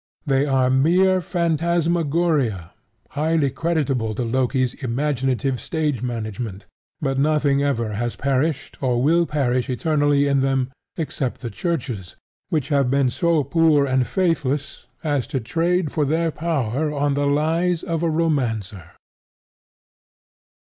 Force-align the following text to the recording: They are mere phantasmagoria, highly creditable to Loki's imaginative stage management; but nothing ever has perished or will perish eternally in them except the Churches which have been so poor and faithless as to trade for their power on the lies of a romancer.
They 0.25 0.47
are 0.47 0.71
mere 0.71 1.21
phantasmagoria, 1.21 2.71
highly 3.09 3.51
creditable 3.51 4.15
to 4.15 4.23
Loki's 4.23 4.73
imaginative 4.83 5.59
stage 5.61 6.01
management; 6.01 6.65
but 7.01 7.19
nothing 7.19 7.61
ever 7.61 7.93
has 7.93 8.15
perished 8.15 8.81
or 8.81 8.99
will 8.99 9.27
perish 9.27 9.69
eternally 9.69 10.25
in 10.27 10.41
them 10.41 10.71
except 10.97 11.41
the 11.41 11.51
Churches 11.51 12.15
which 12.49 12.69
have 12.69 12.89
been 12.89 13.11
so 13.11 13.43
poor 13.43 13.85
and 13.85 14.07
faithless 14.07 14.87
as 15.03 15.27
to 15.27 15.39
trade 15.39 15.91
for 15.91 16.03
their 16.03 16.31
power 16.31 16.91
on 16.91 17.13
the 17.13 17.27
lies 17.27 17.83
of 17.83 18.01
a 18.01 18.09
romancer. 18.09 18.93